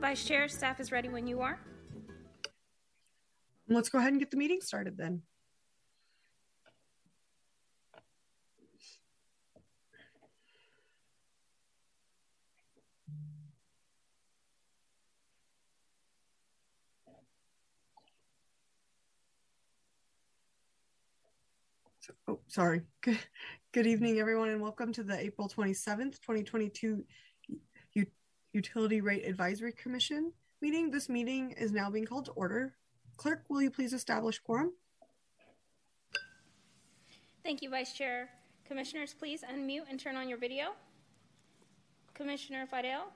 [0.00, 1.58] Vice Chair, staff is ready when you are.
[3.68, 5.22] Let's go ahead and get the meeting started then.
[22.26, 22.82] Oh, sorry.
[23.00, 23.18] Good,
[23.72, 27.04] good evening, everyone, and welcome to the April 27th, 2022 U-
[28.58, 30.90] Utility Rate Advisory Commission meeting.
[30.90, 32.74] This meeting is now being called to order.
[33.16, 34.72] Clerk, will you please establish quorum?
[37.44, 38.28] Thank you, Vice Chair.
[38.66, 40.70] Commissioners, please unmute and turn on your video.
[42.14, 43.12] Commissioner Fidel?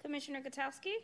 [0.00, 0.94] Commissioner Gutowski?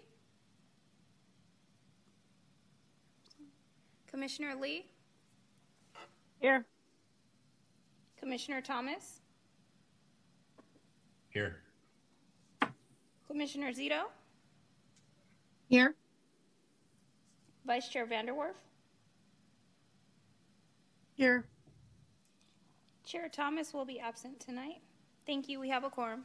[4.09, 4.87] Commissioner Lee?
[6.39, 6.67] Here.
[8.17, 9.20] Commissioner Thomas?
[11.31, 11.57] Here.
[13.29, 14.03] Commissioner Zito?
[15.69, 15.95] Here.
[17.65, 18.55] Vice Chair Vanderwerf?
[21.15, 21.47] Here.
[23.05, 24.81] Chair Thomas will be absent tonight.
[25.27, 25.61] Thank you.
[25.61, 26.25] We have a quorum.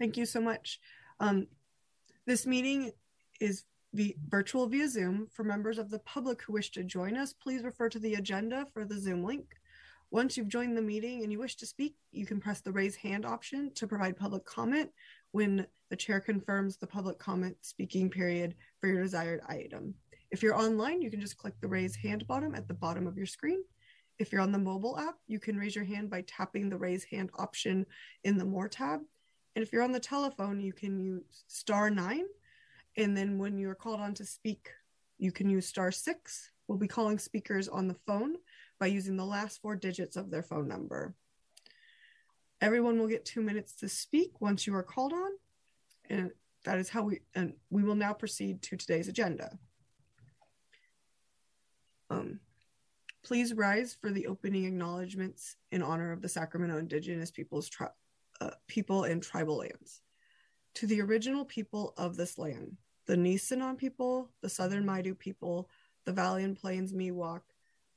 [0.00, 0.80] Thank you so much.
[1.20, 1.46] Um,
[2.26, 2.90] this meeting
[3.40, 5.28] is vi- virtual via Zoom.
[5.30, 8.66] For members of the public who wish to join us, please refer to the agenda
[8.72, 9.46] for the Zoom link.
[10.14, 12.94] Once you've joined the meeting and you wish to speak, you can press the raise
[12.94, 14.88] hand option to provide public comment
[15.32, 19.92] when the chair confirms the public comment speaking period for your desired item.
[20.30, 23.16] If you're online, you can just click the raise hand button at the bottom of
[23.16, 23.64] your screen.
[24.20, 27.02] If you're on the mobile app, you can raise your hand by tapping the raise
[27.02, 27.84] hand option
[28.22, 29.00] in the More tab.
[29.56, 32.26] And if you're on the telephone, you can use star nine.
[32.96, 34.68] And then when you're called on to speak,
[35.18, 36.52] you can use star six.
[36.68, 38.36] We'll be calling speakers on the phone
[38.78, 41.14] by using the last four digits of their phone number.
[42.60, 45.30] Everyone will get two minutes to speak once you are called on.
[46.08, 46.30] And
[46.64, 49.58] that is how we, and we will now proceed to today's agenda.
[52.10, 52.40] Um,
[53.22, 57.88] please rise for the opening acknowledgments in honor of the Sacramento Indigenous Peoples tri-
[58.40, 60.02] uh, people and tribal lands.
[60.76, 65.68] To the original people of this land, the Nisenan people, the Southern Maidu people,
[66.04, 67.42] the Valley and Plains Miwok,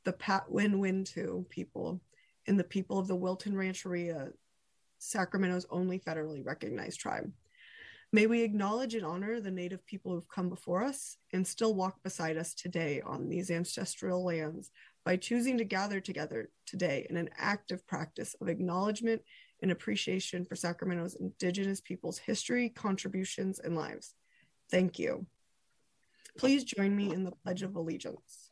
[0.07, 1.99] the Patwin Wintu people,
[2.47, 4.29] and the people of the Wilton Rancheria,
[4.99, 7.29] Sacramento's only federally recognized tribe.
[8.13, 12.01] May we acknowledge and honor the Native people who've come before us and still walk
[12.03, 14.71] beside us today on these ancestral lands
[15.03, 19.21] by choosing to gather together today in an active practice of acknowledgement
[19.61, 24.15] and appreciation for Sacramento's Indigenous people's history, contributions, and lives.
[24.71, 25.25] Thank you.
[26.37, 28.46] Please join me in the Pledge of Allegiance.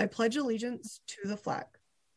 [0.00, 1.66] I pledge allegiance to the flag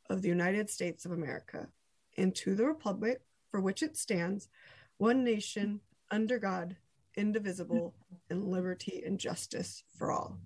[0.08, 1.68] of the United States of America
[2.16, 4.50] and to the Republic for which it stands,
[4.98, 5.82] one nation,
[6.12, 6.78] under God,
[7.18, 7.96] indivisible,
[8.30, 10.38] and liberty and justice for all.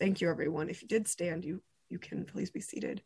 [0.00, 0.70] Thank you, everyone.
[0.70, 3.02] If you did stand, you, you can please be seated.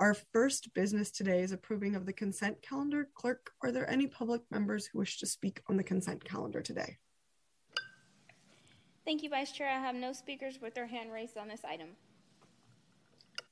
[0.00, 3.08] Our first business today is approving of the consent calendar.
[3.14, 6.98] Clerk, are there any public members who wish to speak on the consent calendar today?
[9.04, 9.68] Thank you, Vice Chair.
[9.68, 11.90] I have no speakers with their hand raised on this item.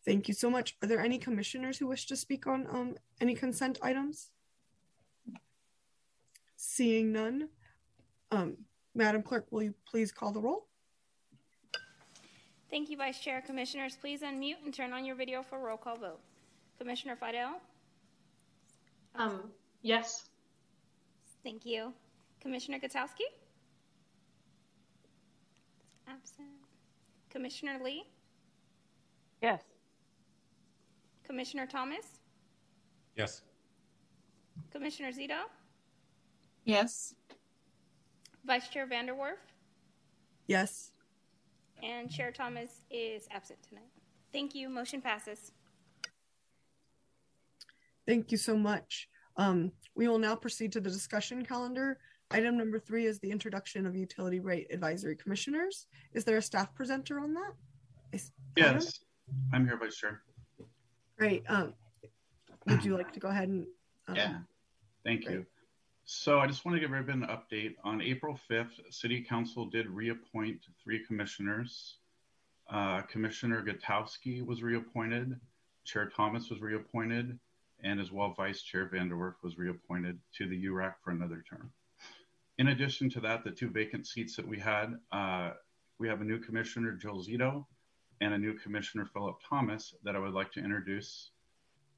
[0.04, 0.76] Thank you so much.
[0.82, 4.30] Are there any commissioners who wish to speak on um, any consent items?
[6.56, 7.48] Seeing none,
[8.30, 8.56] um,
[8.94, 10.66] Madam Clerk, will you please call the roll?
[12.70, 13.40] Thank you, Vice Chair.
[13.40, 16.20] Commissioners, please unmute and turn on your video for roll call vote.
[16.78, 17.60] Commissioner Fidel?
[19.14, 19.50] Um,
[19.82, 20.28] yes.
[21.44, 21.92] Thank you.
[22.40, 23.28] Commissioner Gutowski?
[26.08, 26.48] Absent.
[27.30, 28.04] Commissioner Lee?
[29.40, 29.62] Yes.
[31.34, 32.06] Commissioner Thomas?
[33.16, 33.42] Yes.
[34.70, 35.40] Commissioner Zito?
[36.64, 37.12] Yes.
[38.46, 39.38] Vice Chair Vanderwerf?
[40.46, 40.92] Yes.
[41.82, 43.90] And Chair Thomas is absent tonight.
[44.32, 44.68] Thank you.
[44.68, 45.50] Motion passes.
[48.06, 49.08] Thank you so much.
[49.36, 51.98] Um, we will now proceed to the discussion calendar.
[52.30, 55.88] Item number three is the introduction of utility rate advisory commissioners.
[56.12, 57.54] Is there a staff presenter on that?
[58.12, 59.00] Is- Yes,
[59.52, 60.22] I'm here, Vice Chair.
[61.18, 61.44] Great.
[61.48, 61.74] Um,
[62.66, 63.66] would you like to go ahead and?
[64.08, 64.38] um, Yeah,
[65.04, 65.46] thank you.
[66.06, 67.74] So I just want to give everybody an update.
[67.82, 71.96] On April 5th, City Council did reappoint three commissioners.
[72.68, 75.38] Uh, Commissioner Gutowski was reappointed,
[75.84, 77.38] Chair Thomas was reappointed,
[77.82, 81.70] and as well Vice Chair Vanderwerf was reappointed to the URAC for another term.
[82.58, 85.50] In addition to that, the two vacant seats that we had, uh,
[85.98, 87.66] we have a new commissioner, Jill Zito,
[88.20, 91.30] and a new commissioner, Philip Thomas, that I would like to introduce.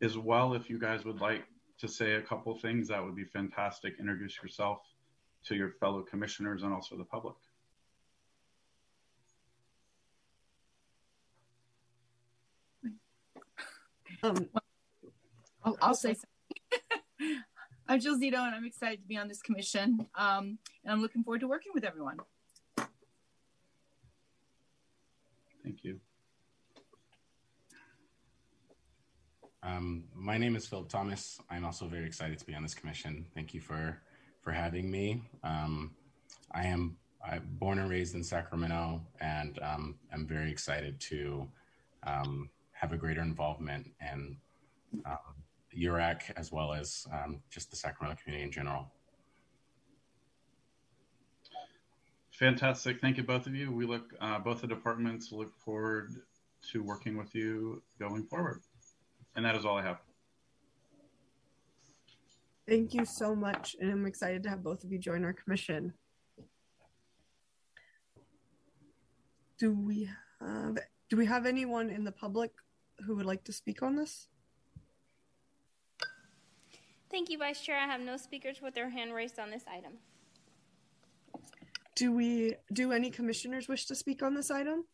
[0.03, 1.45] As well, if you guys would like
[1.79, 3.95] to say a couple things, that would be fantastic.
[3.99, 4.79] Introduce yourself
[5.47, 7.37] to your fellow commissioners and also the public.
[14.23, 14.49] Um,
[15.65, 17.43] I'll, I'll say something.
[17.89, 20.07] I'm Jill Zito, and I'm excited to be on this commission.
[20.17, 22.19] Um, and I'm looking forward to working with everyone.
[25.63, 26.01] Thank you.
[29.67, 31.41] Um, my name is Philip Thomas.
[31.51, 33.27] I'm also very excited to be on this commission.
[33.35, 34.01] Thank you for
[34.41, 35.23] for having me.
[35.43, 35.91] Um,
[36.53, 36.97] I am
[37.27, 41.49] I'm born and raised in Sacramento, and um, I'm very excited to
[42.05, 44.37] um, have a greater involvement in
[45.05, 45.35] um,
[45.77, 48.93] URAC as well as um, just the Sacramento community in general.
[52.31, 53.01] Fantastic.
[53.01, 53.73] Thank you, both of you.
[53.73, 56.15] We look, uh, both the departments look forward
[56.71, 58.61] to working with you going forward.
[59.37, 59.99] And that is all I have.
[62.67, 65.93] Thank you so much, and I'm excited to have both of you join our commission.
[69.59, 70.11] Do we
[70.41, 70.79] have
[71.09, 72.51] do we have anyone in the public
[73.05, 74.27] who would like to speak on this?
[77.11, 77.79] Thank you, Vice Chair.
[77.79, 79.93] I have no speakers with their hand raised on this item.
[81.95, 84.85] Do we do any commissioners wish to speak on this item?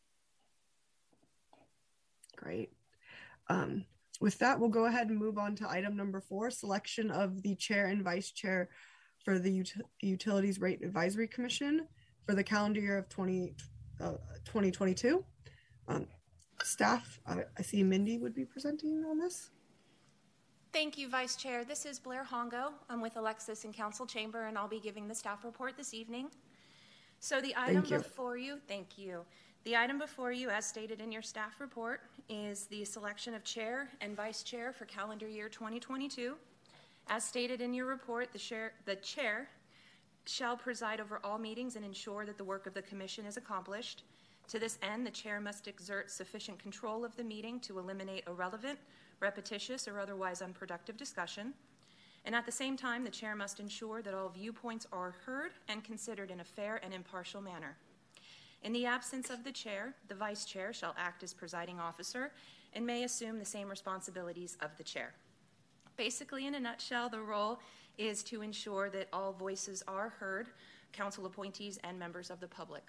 [2.36, 2.70] Great.
[3.48, 3.86] Um,
[4.22, 7.56] with that, we'll go ahead and move on to item number four, selection of the
[7.56, 8.68] chair and vice chair
[9.24, 11.88] for the Ut- Utilities Rate Advisory Commission
[12.24, 13.52] for the calendar year of 20,
[14.00, 14.12] uh,
[14.44, 15.24] 2022.
[15.88, 16.06] Um,
[16.62, 19.50] staff, I, I see Mindy would be presenting on this.
[20.72, 21.64] Thank you, Vice Chair.
[21.64, 22.70] This is Blair Hongo.
[22.88, 26.28] I'm with Alexis in Council Chamber, and I'll be giving the staff report this evening.
[27.18, 27.98] So the item you.
[27.98, 29.24] before you, thank you.
[29.64, 33.88] The item before you, as stated in your staff report, is the selection of chair
[34.00, 36.34] and vice chair for calendar year 2022.
[37.06, 39.48] As stated in your report, the chair, the chair
[40.24, 44.02] shall preside over all meetings and ensure that the work of the commission is accomplished.
[44.48, 48.80] To this end, the chair must exert sufficient control of the meeting to eliminate irrelevant,
[49.20, 51.54] repetitious, or otherwise unproductive discussion.
[52.24, 55.84] And at the same time, the chair must ensure that all viewpoints are heard and
[55.84, 57.76] considered in a fair and impartial manner.
[58.62, 62.32] In the absence of the chair, the vice chair shall act as presiding officer
[62.74, 65.14] and may assume the same responsibilities of the chair.
[65.96, 67.60] Basically, in a nutshell, the role
[67.98, 70.48] is to ensure that all voices are heard,
[70.92, 72.84] council appointees and members of the public.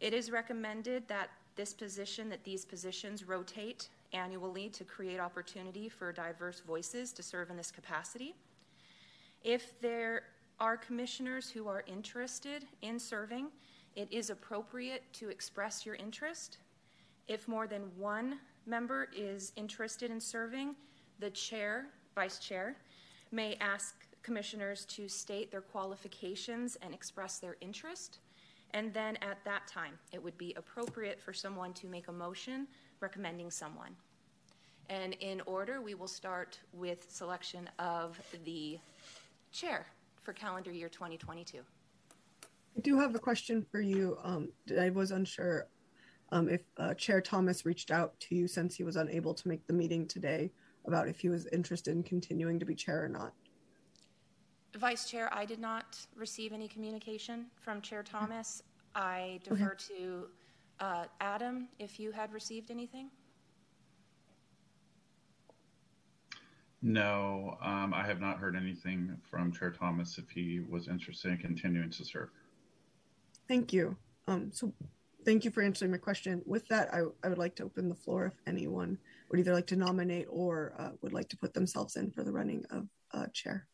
[0.00, 6.10] It is recommended that this position, that these positions rotate annually to create opportunity for
[6.10, 8.34] diverse voices to serve in this capacity.
[9.44, 10.22] If there
[10.58, 13.48] are commissioners who are interested in serving,
[13.96, 16.58] it is appropriate to express your interest.
[17.28, 20.74] If more than one member is interested in serving,
[21.18, 22.76] the chair, vice chair,
[23.32, 28.18] may ask commissioners to state their qualifications and express their interest.
[28.72, 32.66] And then at that time, it would be appropriate for someone to make a motion
[33.00, 33.96] recommending someone.
[34.88, 38.78] And in order, we will start with selection of the
[39.52, 39.86] chair
[40.22, 41.60] for calendar year 2022.
[42.76, 44.16] I do have a question for you.
[44.22, 45.66] Um, I was unsure
[46.32, 49.66] um, if uh, Chair Thomas reached out to you since he was unable to make
[49.66, 50.50] the meeting today
[50.86, 53.32] about if he was interested in continuing to be chair or not.
[54.76, 58.62] Vice Chair, I did not receive any communication from Chair Thomas.
[58.94, 60.26] I defer to
[60.78, 63.10] uh, Adam if you had received anything.
[66.82, 71.38] No, um, I have not heard anything from Chair Thomas if he was interested in
[71.38, 72.30] continuing to serve.
[73.50, 73.96] Thank you.
[74.28, 74.72] Um, so
[75.24, 76.40] thank you for answering my question.
[76.46, 78.96] With that, I, I would like to open the floor if anyone
[79.28, 82.30] would either like to nominate or uh, would like to put themselves in for the
[82.30, 83.66] running of uh, chair.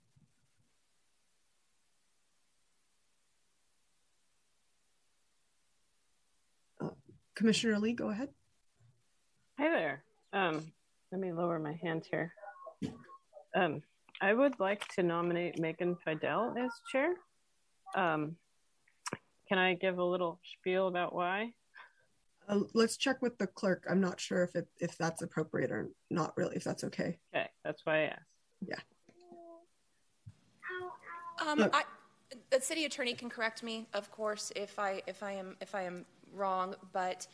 [6.81, 6.89] Uh,
[7.35, 8.31] Commissioner Lee, go ahead.
[9.59, 10.05] Hi there.
[10.33, 10.73] Um,
[11.13, 12.33] let me lower my hand here.
[13.55, 13.83] Um,
[14.23, 17.13] I would like to nominate Megan Fidel as chair.
[17.95, 18.37] Um,
[19.49, 21.53] can I give a little spiel about why?
[22.49, 23.85] Uh, let's check with the clerk.
[23.91, 26.57] I'm not sure if it if that's appropriate or not really.
[26.57, 27.19] If that's okay.
[27.35, 28.21] Okay, that's why I asked.
[28.67, 28.77] Yeah.
[31.47, 31.75] Um, Look.
[31.75, 31.83] I,
[32.51, 35.83] the city attorney can correct me, of course, if I if I am if I
[35.83, 37.27] am wrong, but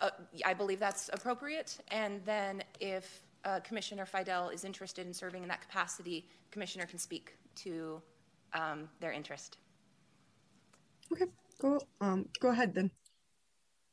[0.00, 0.10] uh,
[0.44, 1.78] I believe that's appropriate.
[1.88, 6.98] And then if uh, Commissioner Fidel is interested in serving in that capacity, Commissioner can
[6.98, 8.00] speak to
[8.52, 9.58] um, their interest.
[11.12, 11.26] Okay.
[11.60, 12.90] Go um go ahead then.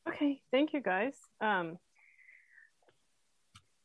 [0.08, 1.14] Okay, thank you guys.
[1.40, 1.78] Um,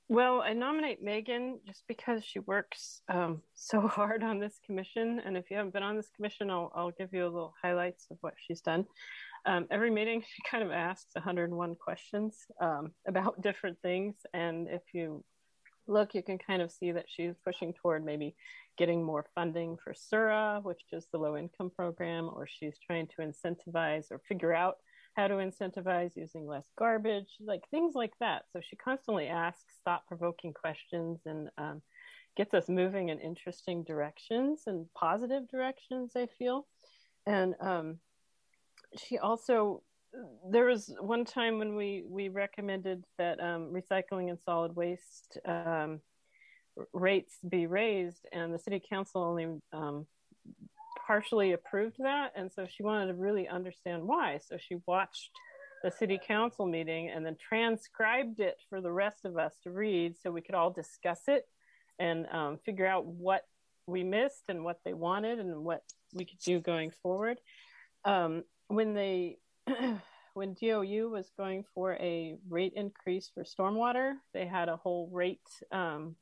[0.08, 5.20] well, I nominate Megan just because she works um, so hard on this commission.
[5.24, 8.06] And if you haven't been on this commission, I'll, I'll give you a little highlights
[8.10, 8.86] of what she's done.
[9.46, 14.14] Um, every meeting, she kind of asks 101 questions um, about different things.
[14.32, 15.24] And if you
[15.86, 18.34] look, you can kind of see that she's pushing toward maybe
[18.76, 23.22] getting more funding for SURA, which is the low income program, or she's trying to
[23.22, 24.76] incentivize or figure out
[25.16, 28.44] how to incentivize using less garbage, like things like that.
[28.52, 31.82] So she constantly asks thought provoking questions and um,
[32.36, 36.66] gets us moving in interesting directions and positive directions, I feel.
[37.26, 37.98] And um,
[38.98, 39.82] she also,
[40.50, 46.00] there was one time when we, we recommended that um, recycling and solid waste um,
[46.92, 50.06] rates be raised, and the city council only um,
[51.06, 52.32] partially approved that.
[52.36, 54.40] And so she wanted to really understand why.
[54.46, 55.30] So she watched
[55.82, 60.16] the city council meeting and then transcribed it for the rest of us to read
[60.20, 61.46] so we could all discuss it
[61.98, 63.42] and um, figure out what
[63.86, 65.82] we missed and what they wanted and what
[66.12, 67.38] we could do going forward.
[68.04, 69.38] Um, when they
[70.34, 75.48] when DOU was going for a rate increase for stormwater, they had a whole rate
[75.72, 76.14] um,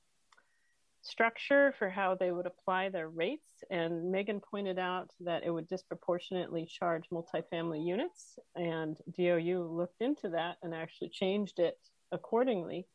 [1.02, 3.64] structure for how they would apply their rates.
[3.70, 8.38] And Megan pointed out that it would disproportionately charge multifamily units.
[8.56, 11.78] And DOU looked into that and actually changed it
[12.10, 12.86] accordingly.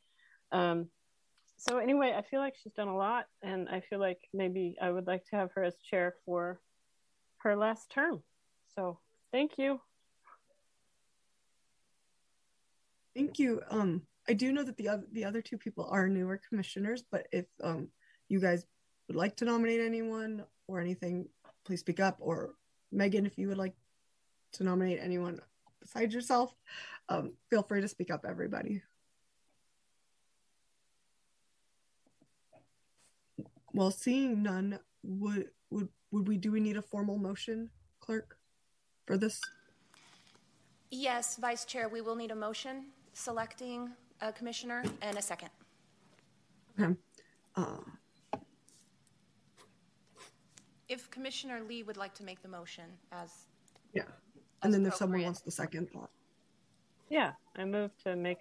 [0.51, 0.87] Um,
[1.57, 3.25] so, anyway, I feel like she's done a lot.
[3.43, 6.59] And I feel like maybe I would like to have her as chair for
[7.39, 8.23] her last term.
[8.73, 8.99] So,
[9.31, 9.81] thank you.
[13.15, 13.61] Thank you.
[13.69, 17.27] Um, I do know that the other the other two people are newer commissioners, but
[17.31, 17.89] if um,
[18.27, 18.65] you guys
[19.07, 21.27] would like to nominate anyone or anything,
[21.65, 22.17] please speak up.
[22.19, 22.53] Or
[22.91, 23.73] Megan, if you would like
[24.53, 25.39] to nominate anyone
[25.81, 26.53] besides yourself,
[27.09, 28.83] um, feel free to speak up, everybody.
[33.73, 38.37] Well, seeing none, would would would we do we need a formal motion, clerk,
[39.07, 39.41] for this?
[40.91, 42.85] Yes, Vice Chair, we will need a motion
[43.23, 45.49] selecting a commissioner and a second.
[46.79, 46.95] Okay.
[47.55, 47.77] Uh,
[50.87, 53.29] If Commissioner Lee would like to make the motion as,
[53.93, 54.03] yeah.
[54.63, 56.09] And As then if someone wants the second thought.
[57.09, 58.39] Yeah, I move to make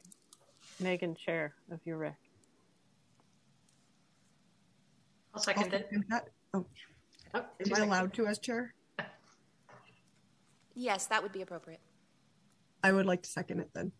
[0.80, 2.14] Megan chair of URAC.
[5.34, 5.90] I'll I'll second it.
[6.08, 6.28] that.
[6.54, 6.64] Oh,
[7.34, 7.78] Oh, am I seconds.
[7.86, 8.72] allowed to as chair?
[10.74, 11.80] yes, that would be appropriate.
[12.82, 13.92] I would like to second it then.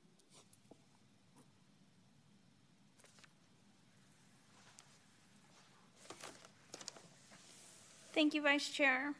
[8.18, 9.14] Thank you, Vice Chair.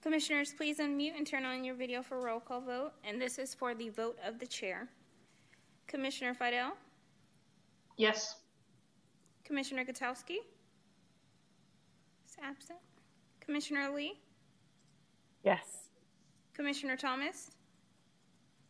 [0.00, 2.92] Commissioners, please unmute and turn on your video for roll call vote.
[3.04, 4.88] And this is for the vote of the chair.
[5.86, 6.72] Commissioner Fidel,
[7.98, 8.36] Yes.
[9.44, 10.38] Commissioner Gutowski
[12.26, 12.78] is absent.
[13.40, 14.18] Commissioner Lee,
[15.44, 15.90] Yes.
[16.54, 17.50] Commissioner Thomas,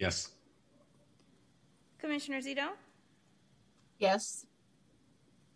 [0.00, 0.32] Yes.
[1.98, 2.70] Commissioner Zito,
[4.00, 4.46] Yes.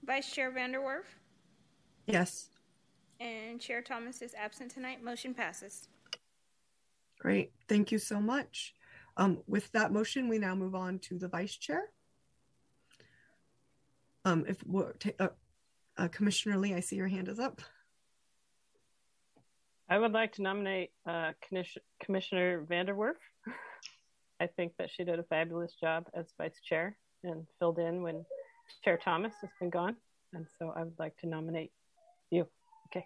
[0.05, 1.07] Vice Chair Vanderwerf,
[2.07, 2.51] Yes.
[3.19, 5.03] and Chair Thomas is absent tonight.
[5.03, 5.89] Motion passes.
[7.19, 7.53] Great.
[7.69, 8.75] Thank you so much.
[9.17, 11.85] Um, with that motion, we now move on to the vice chair.
[14.25, 15.29] Um, if we're ta- uh,
[15.97, 17.63] uh, Commissioner Lee, I see your hand is up.
[19.89, 23.15] I would like to nominate uh, Commis- Commissioner Vanderwerf.
[24.41, 28.25] I think that she did a fabulous job as vice chair and filled in when
[28.85, 29.97] Chair Thomas has been gone.
[30.35, 31.73] And so I would like to nominate
[32.31, 32.47] you.
[32.89, 33.05] Okay.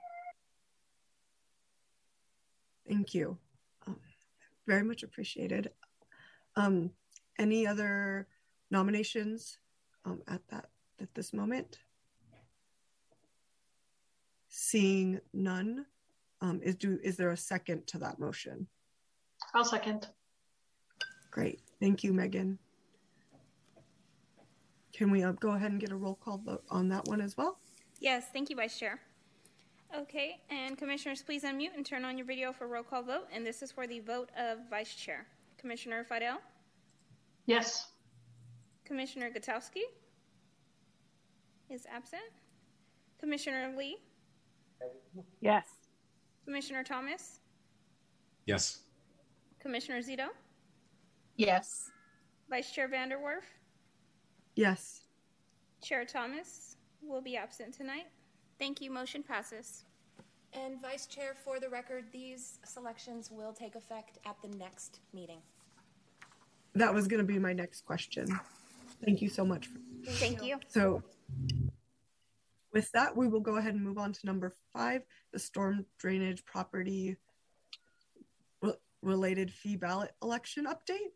[2.88, 3.38] Thank you.
[3.86, 3.96] Um,
[4.66, 5.70] very much appreciated.
[6.56, 6.90] Um,
[7.38, 8.26] any other
[8.70, 9.58] nominations
[10.04, 10.66] um, at that
[11.00, 11.78] at this moment?
[14.48, 15.86] Seeing none,
[16.40, 18.66] um, is do is there a second to that motion?
[19.54, 20.08] I'll second.
[21.30, 22.58] Great, thank you, Megan.
[24.92, 27.36] Can we uh, go ahead and get a roll call vote on that one as
[27.36, 27.58] well?
[28.00, 29.00] Yes, thank you, Vice Chair.
[29.96, 33.26] Okay, and Commissioners, please unmute and turn on your video for roll call vote.
[33.34, 35.26] And this is for the vote of Vice Chair.
[35.58, 36.38] Commissioner Fidel,
[37.46, 37.88] Yes.
[38.84, 39.82] Commissioner Gutowski
[41.68, 42.22] is absent.
[43.18, 43.98] Commissioner Lee,
[45.40, 45.66] Yes.
[46.44, 47.40] Commissioner Thomas,
[48.46, 48.78] Yes.
[49.58, 50.28] Commissioner Zito,
[51.36, 51.90] Yes.
[52.48, 53.42] Vice Chair Vanderwerf,
[54.54, 55.02] Yes.
[55.82, 58.06] Chair Thomas will be absent tonight.
[58.60, 58.90] Thank you.
[58.90, 59.86] Motion passes.
[60.52, 65.38] And Vice Chair, for the record, these selections will take effect at the next meeting.
[66.74, 68.26] That was going to be my next question.
[69.02, 69.68] Thank you so much.
[70.04, 70.58] Thank you.
[70.68, 71.02] So
[72.74, 75.02] with that, we will go ahead and move on to number five,
[75.32, 77.16] the storm drainage property
[79.02, 81.12] related fee ballot election update.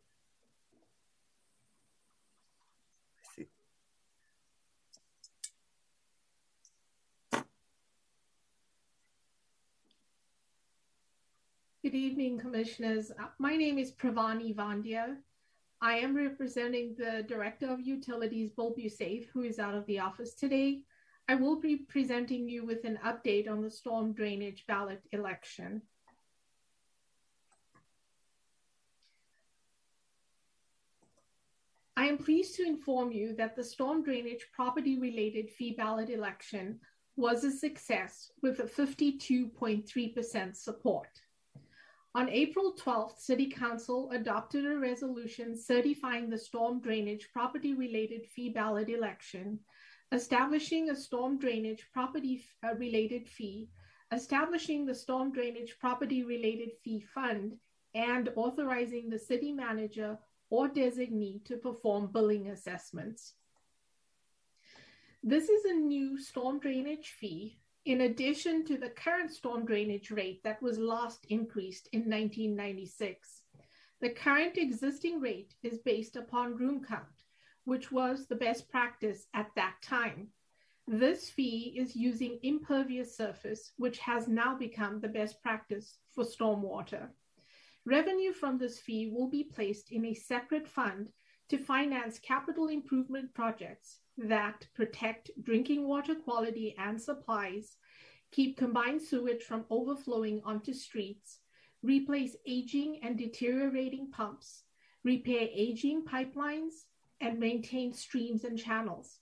[11.94, 13.12] Good evening, Commissioners.
[13.12, 15.18] Uh, My name is Pravani Vandeyar.
[15.80, 20.34] I am representing the Director of Utilities, Bill Busath, who is out of the office
[20.34, 20.82] today.
[21.28, 25.82] I will be presenting you with an update on the storm drainage ballot election.
[31.96, 36.80] I am pleased to inform you that the storm drainage property related fee ballot election
[37.14, 41.20] was a success with a 52.3% support.
[42.16, 48.50] On April 12th, City Council adopted a resolution certifying the storm drainage property related fee
[48.50, 49.58] ballot election,
[50.12, 53.68] establishing a storm drainage property uh, related fee,
[54.12, 57.56] establishing the storm drainage property related fee fund,
[57.96, 60.16] and authorizing the city manager
[60.50, 63.34] or designee to perform billing assessments.
[65.24, 70.42] This is a new storm drainage fee in addition to the current storm drainage rate
[70.42, 73.42] that was last increased in 1996.
[74.00, 77.24] The current existing rate is based upon room count,
[77.64, 80.28] which was the best practice at that time.
[80.86, 87.08] This fee is using impervious surface, which has now become the best practice for stormwater.
[87.86, 91.08] Revenue from this fee will be placed in a separate fund
[91.48, 97.76] to finance capital improvement projects that protect drinking water quality and supplies,
[98.30, 101.40] keep combined sewage from overflowing onto streets,
[101.82, 104.62] replace aging and deteriorating pumps,
[105.02, 106.84] repair aging pipelines,
[107.20, 109.18] and maintain streams and channels.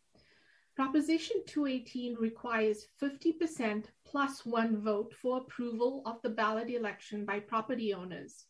[0.77, 7.93] Proposition 218 requires 50% plus one vote for approval of the ballot election by property
[7.93, 8.45] owners.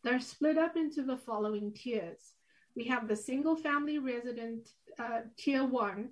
[0.03, 2.35] they're split up into the following tiers.
[2.77, 4.69] We have the single family resident
[4.99, 6.11] uh, tier one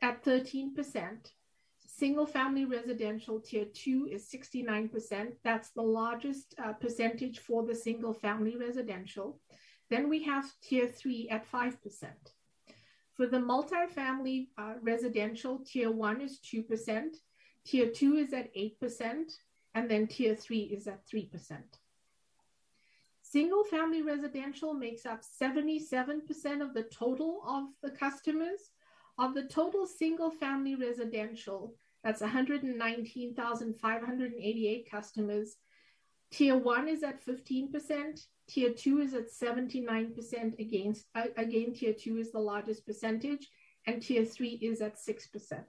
[0.00, 1.32] at 13%.
[2.02, 5.34] Single family residential tier two is 69%.
[5.44, 9.38] That's the largest uh, percentage for the single family residential.
[9.88, 11.76] Then we have tier three at 5%.
[13.12, 17.18] For the multifamily uh, residential, tier one is 2%,
[17.64, 19.36] tier two is at 8%,
[19.76, 21.30] and then tier three is at 3%.
[23.22, 28.72] Single family residential makes up 77% of the total of the customers.
[29.18, 35.56] Of the total single family residential, that's 119,588 customers.
[36.32, 38.26] Tier one is at 15%.
[38.48, 43.48] Tier two is at 79% against, uh, again, tier two is the largest percentage,
[43.86, 45.62] and tier three is at 6%.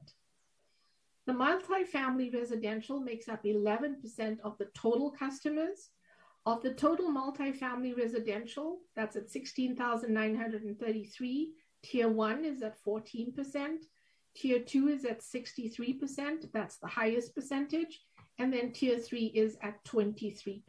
[1.25, 5.91] The multifamily residential makes up 11% of the total customers.
[6.45, 11.53] Of the total multifamily residential, that's at 16,933.
[11.83, 13.85] Tier one is at 14%.
[14.35, 16.51] Tier two is at 63%.
[16.51, 18.01] That's the highest percentage.
[18.39, 20.63] And then tier three is at 23%.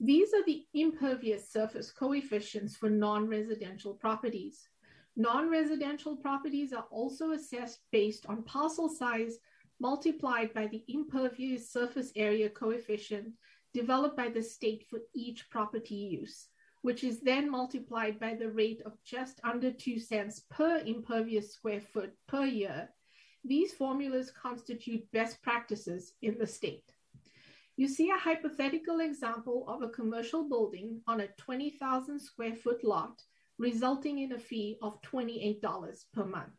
[0.00, 4.68] These are the impervious surface coefficients for non-residential properties.
[5.16, 9.38] Non-residential properties are also assessed based on parcel size
[9.80, 13.32] multiplied by the impervious surface area coefficient
[13.74, 16.48] developed by the state for each property use,
[16.82, 21.80] which is then multiplied by the rate of just under two cents per impervious square
[21.80, 22.88] foot per year.
[23.44, 26.92] These formulas constitute best practices in the state.
[27.76, 33.22] You see a hypothetical example of a commercial building on a 20,000 square foot lot,
[33.58, 36.54] resulting in a fee of $28 per month.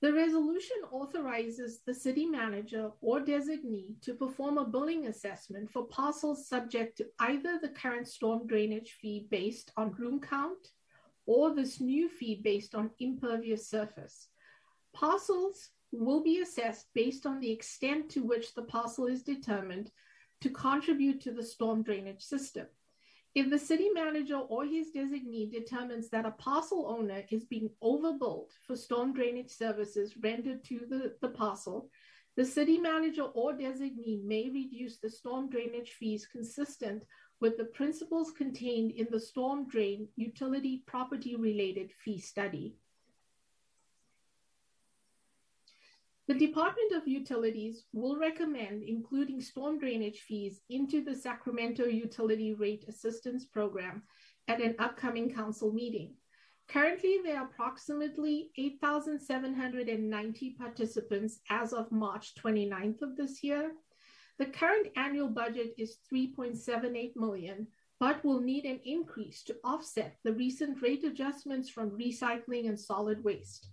[0.00, 6.48] The resolution authorizes the city manager or designee to perform a billing assessment for parcels
[6.48, 10.68] subject to either the current storm drainage fee based on room count
[11.26, 14.28] or this new fee based on impervious surface.
[14.94, 19.90] Parcels will be assessed based on the extent to which the parcel is determined
[20.40, 22.66] to contribute to the storm drainage system.
[23.32, 28.50] If the city manager or his designee determines that a parcel owner is being overbilled
[28.66, 31.90] for storm drainage services rendered to the, the parcel,
[32.36, 37.04] the city manager or designee may reduce the storm drainage fees consistent
[37.40, 42.74] with the principles contained in the storm drain utility property related fee study.
[46.30, 52.84] The Department of Utilities will recommend including storm drainage fees into the Sacramento Utility Rate
[52.86, 54.04] Assistance Program
[54.46, 56.14] at an upcoming council meeting.
[56.68, 63.72] Currently, there are approximately 8,790 participants as of March 29th of this year.
[64.38, 67.66] The current annual budget is 3.78 million,
[67.98, 73.24] but will need an increase to offset the recent rate adjustments from recycling and solid
[73.24, 73.66] waste.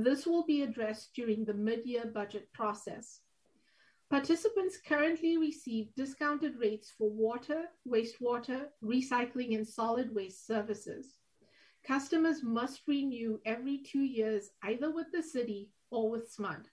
[0.00, 3.22] This will be addressed during the mid-year budget process.
[4.08, 11.16] Participants currently receive discounted rates for water, wastewater, recycling, and solid waste services.
[11.84, 16.66] Customers must renew every two years, either with the city or with SMUD.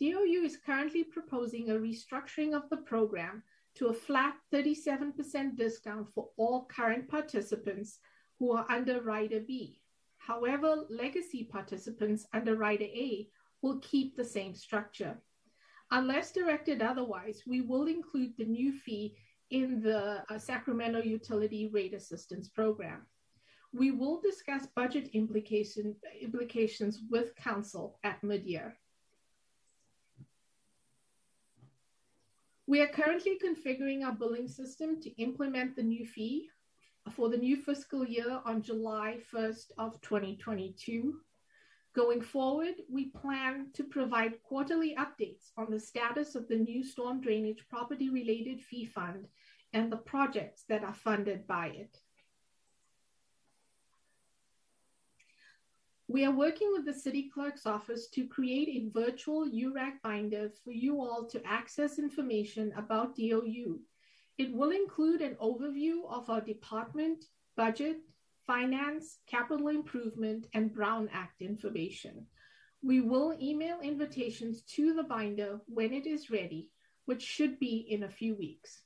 [0.00, 3.44] DOU is currently proposing a restructuring of the program
[3.76, 8.00] to a flat 37% discount for all current participants
[8.40, 9.80] who are under Rider B.
[10.26, 13.28] However, legacy participants under Rider A
[13.62, 15.22] will keep the same structure.
[15.92, 19.16] Unless directed otherwise, we will include the new fee
[19.50, 23.06] in the uh, Sacramento Utility Rate Assistance Program.
[23.72, 28.76] We will discuss budget implication, implications with Council at mid-year.
[32.66, 36.48] We are currently configuring our billing system to implement the new fee
[37.10, 41.14] for the new fiscal year on July 1st of 2022.
[41.94, 47.20] Going forward, we plan to provide quarterly updates on the status of the new storm
[47.20, 49.26] drainage property related fee fund
[49.72, 51.98] and the projects that are funded by it.
[56.08, 60.70] We are working with the city clerk's office to create a virtual URAC binder for
[60.70, 63.80] you all to access information about DOU
[64.38, 67.24] It will include an overview of our department,
[67.56, 67.98] budget,
[68.46, 72.26] finance, capital improvement, and Brown Act information.
[72.82, 76.70] We will email invitations to the binder when it is ready,
[77.06, 78.82] which should be in a few weeks.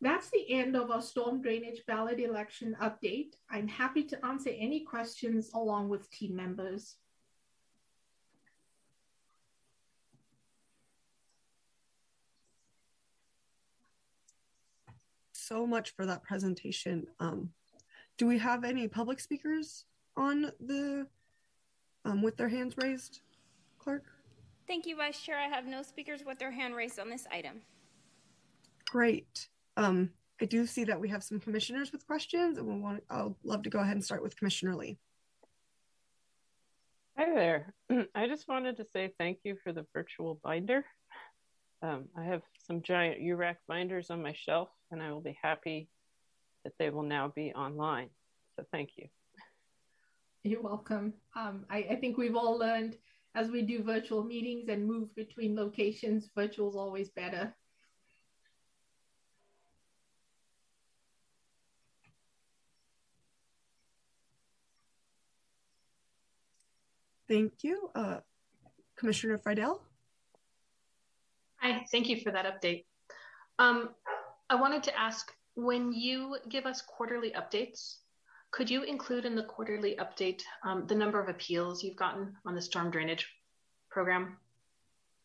[0.00, 3.34] That's the end of our storm drainage ballot election update.
[3.50, 6.96] I'm happy to answer any questions along with team members.
[15.46, 17.06] So much for that presentation.
[17.20, 17.50] Um,
[18.16, 19.84] do we have any public speakers
[20.16, 21.06] on the
[22.06, 23.20] um, with their hands raised,
[23.78, 24.04] Clerk?
[24.66, 25.38] Thank you, Vice Chair.
[25.38, 27.60] I have no speakers with their hand raised on this item.
[28.86, 29.48] Great.
[29.76, 30.08] Um,
[30.40, 33.02] I do see that we have some commissioners with questions, and we want.
[33.10, 34.96] I'll love to go ahead and start with Commissioner Lee.
[37.18, 37.74] Hi there.
[38.14, 40.86] I just wanted to say thank you for the virtual binder.
[41.84, 45.88] Um, I have some giant URAC binders on my shelf, and I will be happy
[46.62, 48.08] that they will now be online.
[48.56, 49.08] So thank you.
[50.44, 51.14] You're welcome.
[51.36, 52.96] Um, I, I think we've all learned
[53.34, 57.52] as we do virtual meetings and move between locations, virtual is always better.
[67.28, 67.90] Thank you.
[67.94, 68.18] Uh,
[68.96, 69.82] Commissioner Fidel?
[71.56, 72.84] Hi, thank you for that update.
[73.58, 73.90] Um,
[74.50, 77.96] I wanted to ask, when you give us quarterly updates,
[78.50, 82.54] could you include in the quarterly update um, the number of appeals you've gotten on
[82.54, 83.26] the storm drainage
[83.90, 84.36] program?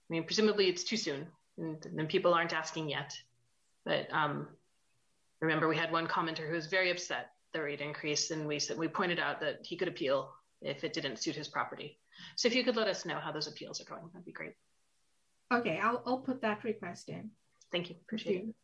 [0.10, 1.28] I mean, presumably it's too soon
[1.58, 3.16] and, and people aren't asking yet.
[3.86, 4.48] But um,
[5.42, 8.78] remember, we had one commenter who was very upset the rate increase, and we said
[8.78, 11.98] we pointed out that he could appeal if it didn't suit his property.
[12.36, 14.54] So if you could let us know how those appeals are going, that'd be great.
[15.52, 17.32] Okay, I'll, I'll put that request in.
[17.72, 17.96] Thank you.
[18.06, 18.50] Appreciate Thank you.
[18.50, 18.56] it.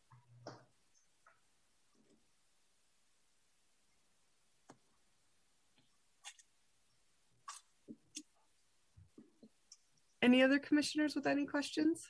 [10.26, 12.10] Any other commissioners with any questions?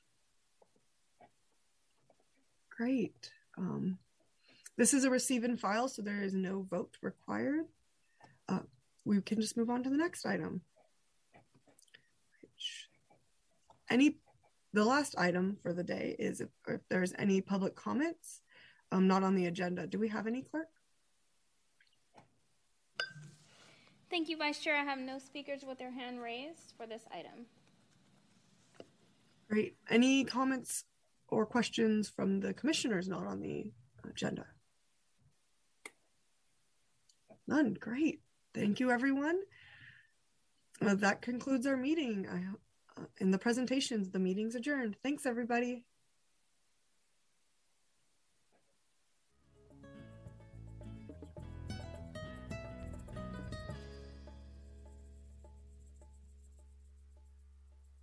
[2.69, 3.29] Great.
[3.57, 3.97] Um,
[4.77, 7.65] this is a receive and file, so there is no vote required.
[8.47, 8.59] Uh,
[9.03, 10.61] we can just move on to the next item.
[13.89, 14.15] Any,
[14.71, 18.39] the last item for the day is if, if there's any public comments,
[18.93, 19.87] um, not on the agenda.
[19.87, 20.69] Do we have any, clerk?
[24.09, 24.77] Thank you, Vice Chair.
[24.77, 27.45] I have no speakers with their hand raised for this item.
[29.49, 29.77] Great.
[29.89, 30.85] Any comments
[31.27, 33.71] or questions from the commissioners not on the
[34.09, 34.45] agenda?
[37.47, 37.75] None.
[37.75, 38.21] Great.
[38.53, 39.39] Thank you, everyone.
[40.81, 42.27] Uh, that concludes our meeting.
[42.29, 44.95] I, uh, in the presentations, the meeting's adjourned.
[45.03, 45.85] Thanks, everybody.